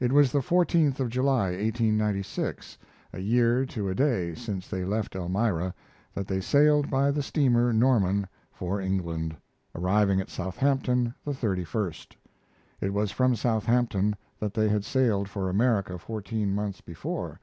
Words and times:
It 0.00 0.10
was 0.12 0.32
the 0.32 0.40
14th 0.40 0.98
of 0.98 1.08
July, 1.08 1.50
1896, 1.50 2.78
a 3.12 3.20
year 3.20 3.64
to 3.66 3.88
a 3.88 3.94
day 3.94 4.34
since 4.34 4.66
they 4.66 4.84
left 4.84 5.14
Elmira, 5.14 5.72
that 6.14 6.26
they 6.26 6.40
sailed 6.40 6.90
by 6.90 7.12
the 7.12 7.22
steamer 7.22 7.72
Norman 7.72 8.26
for 8.50 8.80
England, 8.80 9.36
arriving 9.76 10.20
at 10.20 10.30
Southampton 10.30 11.14
the 11.24 11.30
31st. 11.30 12.16
It 12.80 12.92
was 12.92 13.12
from 13.12 13.36
Southampton 13.36 14.16
that 14.40 14.52
they 14.52 14.68
had 14.68 14.84
sailed 14.84 15.28
for 15.28 15.48
America 15.48 15.96
fourteen 15.96 16.52
months 16.52 16.80
before. 16.80 17.38